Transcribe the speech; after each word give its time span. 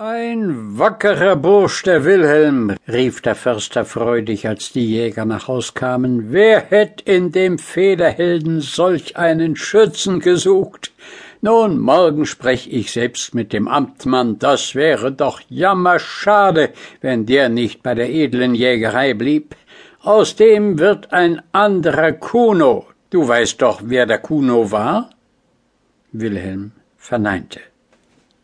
Ein 0.00 0.78
wackerer 0.78 1.34
Bursch, 1.34 1.82
der 1.82 2.04
Wilhelm, 2.04 2.76
rief 2.86 3.20
der 3.20 3.34
Förster 3.34 3.84
freudig, 3.84 4.46
als 4.46 4.70
die 4.70 4.88
Jäger 4.88 5.24
nach 5.24 5.48
Haus 5.48 5.74
kamen. 5.74 6.30
Wer 6.30 6.60
hätt 6.60 7.00
in 7.00 7.32
dem 7.32 7.58
Federhelden 7.58 8.60
solch 8.60 9.16
einen 9.16 9.56
Schützen 9.56 10.20
gesucht? 10.20 10.92
Nun, 11.40 11.80
morgen 11.80 12.26
sprech 12.26 12.72
ich 12.72 12.92
selbst 12.92 13.34
mit 13.34 13.52
dem 13.52 13.66
Amtmann, 13.66 14.38
das 14.38 14.76
wäre 14.76 15.10
doch 15.10 15.40
jammerschade, 15.48 16.70
wenn 17.00 17.26
der 17.26 17.48
nicht 17.48 17.82
bei 17.82 17.96
der 17.96 18.08
edlen 18.08 18.54
Jägerei 18.54 19.14
blieb. 19.14 19.56
Aus 20.02 20.36
dem 20.36 20.78
wird 20.78 21.12
ein 21.12 21.42
anderer 21.50 22.12
Kuno. 22.12 22.86
Du 23.10 23.26
weißt 23.26 23.60
doch, 23.60 23.80
wer 23.82 24.06
der 24.06 24.18
Kuno 24.18 24.70
war? 24.70 25.10
Wilhelm 26.12 26.70
verneinte. 26.96 27.58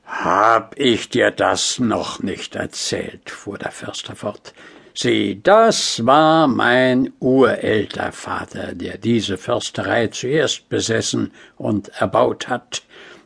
Hab 0.07 0.79
ich 0.79 1.09
dir 1.09 1.30
das 1.30 1.79
noch 1.79 2.23
nicht 2.23 2.57
erzählt, 2.57 3.30
fuhr 3.30 3.59
der 3.59 3.73
Förster 3.73 4.15
fort. 4.15 4.52
Sieh, 4.96 5.41
das 5.42 6.06
war 6.06 6.46
mein 6.46 7.12
urälter 7.19 8.12
Vater, 8.12 8.74
der 8.74 8.96
diese 8.96 9.37
Försterei 9.38 10.06
zuerst 10.09 10.69
besessen 10.69 11.32
und 11.56 11.88
erbaut 12.01 12.48
hat. 12.48 12.82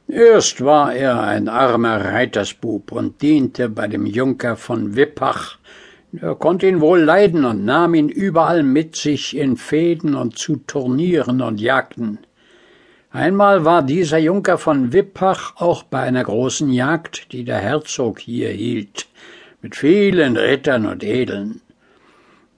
Erst 0.07 0.65
war 0.65 0.95
er 0.95 1.21
ein 1.21 1.49
armer 1.49 2.03
Reitersbub 2.03 2.93
und 2.93 3.21
diente 3.21 3.69
bei 3.69 3.89
dem 3.89 4.07
Junker 4.07 4.57
von 4.57 4.97
Wippach. 4.97 5.59
Er 6.19 6.35
konnte 6.37 6.67
ihn 6.67 6.81
wohl 6.81 7.01
leiden 7.01 7.45
und 7.45 7.67
nahm 7.67 7.95
ihn 7.95 8.09
überall 8.09 8.63
mit 8.63 8.97
sich 8.97 9.37
in 9.37 9.59
Fäden 9.59 10.15
und 10.15 10.39
zu 10.39 10.57
Turnieren 10.57 11.43
und 11.43 11.61
Jagden. 11.61 12.19
Einmal 13.11 13.65
war 13.65 13.83
dieser 13.83 14.19
Junker 14.19 14.59
von 14.59 14.93
Wippach 14.93 15.55
auch 15.57 15.83
bei 15.83 16.01
einer 16.01 16.25
großen 16.25 16.71
Jagd, 16.71 17.33
die 17.33 17.43
der 17.43 17.59
Herzog 17.59 18.19
hier 18.19 18.51
hielt, 18.51 19.07
mit 19.63 19.77
vielen 19.77 20.37
Rittern 20.37 20.85
und 20.85 21.03
Edeln. 21.03 21.63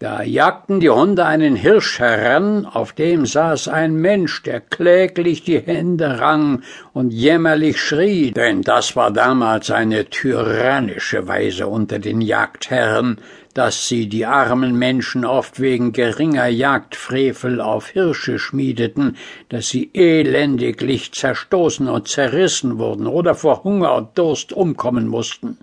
Da 0.01 0.23
jagten 0.23 0.81
die 0.81 0.91
Hunde 0.91 1.25
einen 1.25 1.55
Hirsch 1.55 2.01
heran, 2.01 2.67
auf 2.67 2.93
dem 2.95 3.27
saß 3.27 3.69
ein 3.69 3.95
Mensch, 3.95 4.43
der 4.43 4.61
kläglich 4.61 5.45
die 5.45 5.61
Hände 5.61 6.19
rang 6.19 6.63
und 6.95 7.13
jämmerlich 7.13 7.81
schrie, 7.81 8.33
denn 8.33 8.63
das 8.63 8.97
war 8.97 9.13
damals 9.13 9.71
eine 9.71 10.07
tyrannische 10.07 11.29
Weise 11.29 11.69
unter 11.69 12.01
den 12.01 12.23
Jagdherren, 12.23 13.19
dass 13.55 13.89
sie 13.89 14.09
die 14.09 14.27
armen 14.27 14.79
Menschen 14.79 15.25
oft 15.25 15.61
wegen 15.61 15.93
geringer 15.93 16.47
Jagdfrevel 16.47 17.61
auf 17.61 17.89
Hirsche 17.89 18.39
schmiedeten, 18.39 19.17
dass 19.49 19.69
sie 19.69 19.91
elendiglich 19.93 21.13
zerstoßen 21.13 21.89
und 21.89 22.09
zerrissen 22.09 22.79
wurden 22.79 23.07
oder 23.07 23.35
vor 23.35 23.65
Hunger 23.65 23.95
und 23.95 24.17
Durst 24.17 24.53
umkommen 24.53 25.09
mussten. 25.09 25.59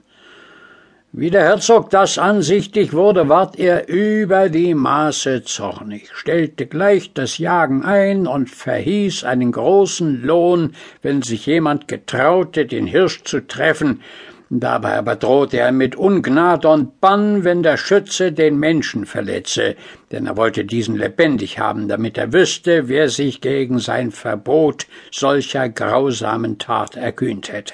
Wie 1.14 1.30
der 1.30 1.46
Herzog 1.46 1.90
das 1.90 2.18
ansichtig 2.18 2.92
wurde, 2.92 3.30
ward 3.30 3.58
er 3.58 3.88
über 3.88 4.50
die 4.50 4.76
Maße 4.76 5.42
zornig, 5.44 6.10
stellte 6.14 6.68
gleich 6.68 7.14
das 7.14 7.38
Jagen 7.38 7.84
ein 7.84 8.28
und 8.28 8.50
verhieß 8.50 9.24
einen 9.24 9.54
großen 9.54 10.22
Lohn, 10.22 10.76
wenn 11.02 11.22
sich 11.22 11.46
jemand 11.46 11.88
getraute, 11.88 12.66
den 12.66 12.86
Hirsch 12.86 13.24
zu 13.24 13.48
treffen, 13.48 14.02
Dabei 14.50 14.98
aber 14.98 15.18
drohte 15.18 15.58
er 15.58 15.74
mit 15.74 15.98
Ungnade 15.98 16.70
und 16.70 17.02
Bann, 17.02 17.44
wenn 17.44 17.64
der 17.64 17.76
Schütze 17.76 18.32
den 18.32 18.58
Menschen 18.58 19.06
verletze, 19.06 19.76
denn 20.12 20.26
er 20.26 20.38
wollte 20.38 20.64
diesen 20.64 20.96
lebendig 20.96 21.60
haben, 21.60 21.90
damit 21.90 22.18
er 22.18 22.32
wüsste, 22.32 22.88
wer 22.88 23.10
sich 23.10 23.42
gegen 23.42 23.80
sein 23.80 24.12
Verbot 24.12 24.88
solcher 25.12 25.68
grausamen 25.68 26.60
Tat 26.60 26.96
erkühnt 26.96 27.52
hätte. 27.52 27.74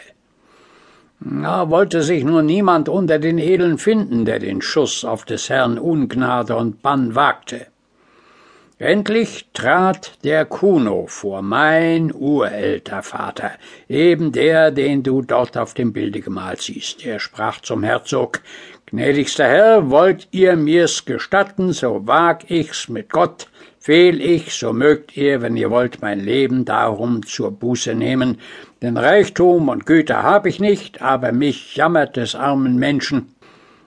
Da 1.19 1.69
wollte 1.69 2.01
sich 2.01 2.23
nur 2.23 2.41
niemand 2.41 2.89
unter 2.89 3.19
den 3.19 3.38
Edeln 3.38 3.77
finden, 3.77 4.25
der 4.25 4.39
den 4.39 4.61
Schuss 4.61 5.05
auf 5.05 5.25
des 5.25 5.49
Herrn 5.49 5.77
Ungnade 5.77 6.55
und 6.55 6.81
Bann 6.81 7.13
wagte. 7.13 7.67
Endlich 8.84 9.45
trat 9.53 10.18
der 10.25 10.44
Kuno 10.44 11.06
vor, 11.07 11.41
mein 11.41 12.13
urälter 12.13 13.02
Vater, 13.02 13.52
eben 13.88 14.34
der, 14.34 14.72
den 14.72 15.03
du 15.03 15.22
dort 15.22 15.57
auf 15.57 15.74
dem 15.74 15.94
Bilde 15.94 16.19
gemalt 16.19 16.62
siehst. 16.62 17.06
Er 17.06 17.22
sprach 17.22 17.62
zum 17.62 17.84
Herzog, 17.84 18.41
Gnädigster 18.88 19.47
Herr, 19.47 19.90
wollt 19.90 20.28
ihr 20.31 20.57
mir's 20.57 21.06
gestatten, 21.06 21.72
so 21.72 22.06
wag 22.07 22.40
ich's 22.50 22.90
mit 22.90 23.09
Gott, 23.09 23.47
fehl 23.80 24.19
ich, 24.19 24.53
so 24.53 24.74
mögt 24.74 25.16
ihr, 25.16 25.41
wenn 25.41 25.56
ihr 25.56 25.72
wollt, 25.72 26.02
mein 26.02 26.19
Leben 26.19 26.66
darum 26.66 27.25
zur 27.25 27.52
Buße 27.52 27.96
nehmen, 27.96 28.41
denn 28.81 28.97
Reichtum 28.97 29.69
und 29.69 29.86
Güter 29.86 30.24
hab 30.24 30.46
ich 30.46 30.59
nicht, 30.59 31.02
aber 31.02 31.31
mich 31.31 31.78
jammert 31.78 32.18
des 32.18 32.36
armen 32.36 32.75
Menschen, 32.75 33.34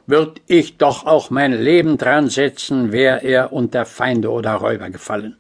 würd 0.06 0.40
ich 0.46 0.76
doch 0.76 1.06
auch 1.06 1.30
mein 1.30 1.52
Leben 1.52 1.98
dran 1.98 2.28
setzen, 2.28 2.92
wär 2.92 3.22
er 3.22 3.52
unter 3.52 3.84
Feinde 3.84 4.30
oder 4.30 4.54
Räuber 4.54 4.90
gefallen. 4.90 5.36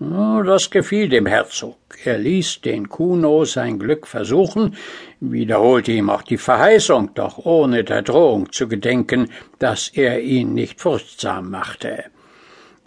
Das 0.00 0.70
gefiel 0.70 1.08
dem 1.08 1.26
Herzog. 1.26 1.76
Er 2.04 2.18
ließ 2.18 2.62
den 2.62 2.88
Kuno 2.88 3.44
sein 3.44 3.78
Glück 3.78 4.08
versuchen, 4.08 4.74
wiederholte 5.20 5.92
ihm 5.92 6.10
auch 6.10 6.22
die 6.22 6.38
Verheißung, 6.38 7.10
doch 7.14 7.38
ohne 7.44 7.84
der 7.84 8.02
Drohung 8.02 8.50
zu 8.50 8.66
gedenken, 8.66 9.28
dass 9.60 9.88
er 9.88 10.20
ihn 10.20 10.54
nicht 10.54 10.80
furchtsam 10.80 11.50
machte. 11.50 12.04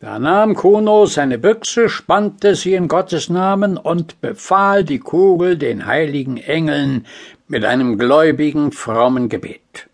Da 0.01 0.19
nahm 0.19 0.55
Kuno 0.55 1.05
seine 1.05 1.37
Büchse, 1.37 1.87
spannte 1.87 2.53
sie 2.55 2.73
in 2.73 2.89
Gottes 2.89 3.29
Namen 3.29 3.77
und 3.77 4.19
befahl 4.19 4.83
die 4.83 4.99
Kugel 4.99 5.57
den 5.57 5.85
heiligen 5.85 6.35
Engeln 6.35 7.05
mit 7.47 7.63
einem 7.63 7.97
gläubigen, 7.97 8.73
frommen 8.73 9.29
Gebet. 9.29 9.87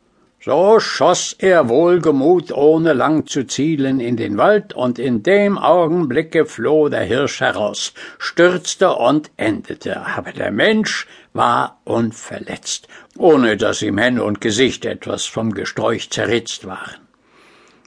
So 0.43 0.79
schoss 0.79 1.35
er 1.37 1.69
wohlgemut, 1.69 2.51
ohne 2.51 2.93
lang 2.93 3.27
zu 3.27 3.45
zielen, 3.45 3.99
in 3.99 4.17
den 4.17 4.39
Wald, 4.39 4.73
und 4.73 4.97
in 4.97 5.21
dem 5.21 5.59
Augenblicke 5.59 6.47
floh 6.47 6.89
der 6.89 7.03
Hirsch 7.03 7.41
heraus, 7.41 7.93
stürzte 8.17 8.93
und 8.93 9.29
endete, 9.37 10.03
aber 10.03 10.31
der 10.31 10.49
Mensch 10.49 11.05
war 11.33 11.79
unverletzt, 11.83 12.87
ohne 13.19 13.55
dass 13.55 13.83
ihm 13.83 13.99
Hände 13.99 14.23
und 14.23 14.41
Gesicht 14.41 14.83
etwas 14.85 15.25
vom 15.27 15.53
Gesträuch 15.53 16.09
zerritzt 16.09 16.65
waren. 16.65 17.07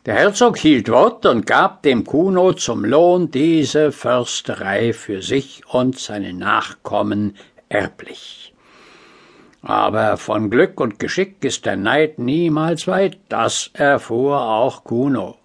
Der 0.06 0.14
Herzog 0.14 0.56
hielt 0.56 0.88
Wort 0.90 1.26
und 1.26 1.48
gab 1.48 1.82
dem 1.82 2.04
Kuno 2.04 2.52
zum 2.52 2.84
Lohn 2.84 3.32
diese 3.32 3.90
Försterei 3.90 4.92
für 4.92 5.22
sich 5.22 5.62
und 5.66 5.98
seine 5.98 6.32
Nachkommen 6.32 7.36
erblich. 7.68 8.53
Aber 9.66 10.18
von 10.18 10.50
Glück 10.50 10.78
und 10.78 10.98
Geschick 10.98 11.42
ist 11.42 11.64
der 11.64 11.76
Neid 11.76 12.18
niemals 12.18 12.86
weit, 12.86 13.16
das 13.30 13.70
erfuhr 13.72 14.42
auch 14.42 14.84
Kuno. 14.84 15.38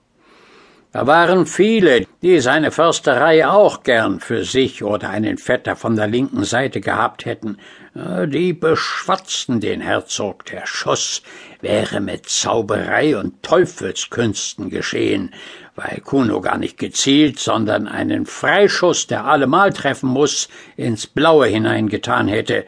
Da 0.91 1.07
waren 1.07 1.45
viele, 1.45 2.05
die 2.21 2.41
seine 2.41 2.71
Försterei 2.71 3.47
auch 3.47 3.83
gern 3.83 4.19
für 4.19 4.43
sich 4.43 4.83
oder 4.83 5.09
einen 5.09 5.37
Vetter 5.37 5.77
von 5.77 5.95
der 5.95 6.07
linken 6.07 6.43
Seite 6.43 6.81
gehabt 6.81 7.23
hätten. 7.25 7.59
Die 7.93 8.51
beschwatzten 8.53 9.61
den 9.61 9.79
Herzog, 9.79 10.45
der 10.47 10.65
Schuss 10.65 11.21
wäre 11.61 12.01
mit 12.01 12.27
Zauberei 12.27 13.17
und 13.17 13.41
Teufelskünsten 13.41 14.69
geschehen, 14.69 15.33
weil 15.75 16.01
Kuno 16.03 16.41
gar 16.41 16.57
nicht 16.57 16.77
gezielt, 16.77 17.39
sondern 17.39 17.87
einen 17.87 18.25
Freischuss, 18.25 19.07
der 19.07 19.25
allemal 19.25 19.71
treffen 19.71 20.09
muss, 20.09 20.49
ins 20.75 21.07
Blaue 21.07 21.45
hineingetan 21.47 22.27
hätte. 22.27 22.65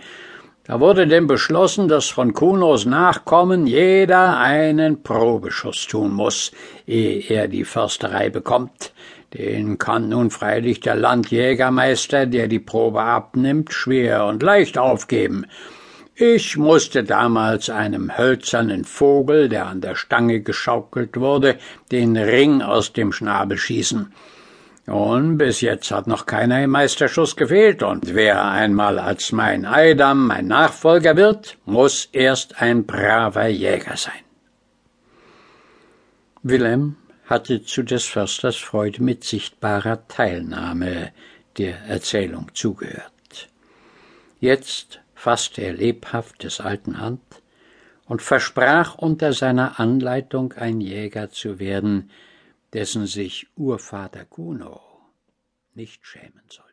Da 0.64 0.80
wurde 0.80 1.08
denn 1.08 1.26
beschlossen, 1.26 1.88
dass 1.88 2.10
von 2.10 2.34
Kunos 2.34 2.86
Nachkommen 2.86 3.66
jeder 3.66 4.38
einen 4.38 5.02
Probeschuss 5.02 5.88
tun 5.88 6.14
muss, 6.14 6.52
ehe 6.86 7.20
er 7.30 7.48
die 7.48 7.66
Försterei 7.66 8.30
bekommt. 8.30 8.94
Den 9.34 9.80
kann 9.80 10.10
nun 10.10 10.30
freilich 10.30 10.80
der 10.80 10.96
Landjägermeister, 10.96 12.28
der 12.28 12.48
die 12.48 12.60
Probe 12.60 13.02
abnimmt, 13.02 13.74
schwer 13.74 14.26
und 14.26 14.44
leicht 14.44 14.78
aufgeben. 14.78 15.48
Ich 16.14 16.58
musste 16.58 17.04
damals 17.04 17.72
einem 17.72 18.16
hölzernen 18.16 18.86
Vogel, 18.86 19.50
der 19.50 19.66
an 19.66 19.82
der 19.82 19.96
Stange 19.96 20.42
geschaukelt 20.42 21.18
wurde, 21.20 21.58
den 21.92 22.16
Ring 22.16 22.62
aus 22.62 22.94
dem 22.94 23.12
Schnabel 23.12 23.58
schießen. 23.58 24.14
Und 24.88 25.38
bis 25.38 25.62
jetzt 25.62 25.92
hat 25.92 26.08
noch 26.08 26.26
keiner 26.26 26.64
im 26.64 26.72
Meisterschuss 26.72 27.36
gefehlt, 27.36 27.84
und 27.84 28.16
wer 28.16 28.44
einmal 28.44 28.98
als 28.98 29.32
mein 29.32 29.66
Eidam 29.66 30.28
mein 30.28 30.48
Nachfolger 30.48 31.16
wird, 31.16 31.58
muss 31.66 32.10
erst 32.12 32.62
ein 32.62 32.86
braver 32.86 33.48
Jäger 33.48 33.96
sein. 33.96 34.24
Wilhelm 36.44 36.96
hatte 37.26 37.64
zu 37.64 37.84
des 37.84 38.06
Försters 38.06 38.58
Freude 38.58 39.04
mit 39.04 39.24
sichtbarer 39.24 40.08
Teilnahme 40.08 41.12
der 41.58 41.78
Erzählung 41.84 42.48
zugehört. 42.54 43.50
Jetzt 44.40 45.02
fasste 45.14 45.62
er 45.62 45.74
lebhaft 45.74 46.44
des 46.44 46.60
alten 46.60 47.00
Hand 47.00 47.22
und 48.08 48.24
versprach 48.24 48.96
unter 48.96 49.34
seiner 49.34 49.80
Anleitung 49.80 50.54
ein 50.54 50.82
Jäger 50.82 51.30
zu 51.30 51.60
werden, 51.60 52.10
dessen 52.74 53.08
sich 53.08 53.48
Urvater 53.56 54.26
Kuno 54.26 54.82
nicht 55.74 56.06
schämen 56.06 56.44
soll. 56.50 56.71